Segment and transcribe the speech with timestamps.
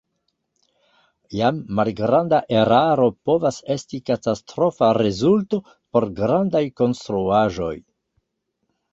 [1.39, 5.59] Jam malgranda eraro povas esti katastrofa rezulto
[5.97, 7.75] por grandaj konstruaĵoj.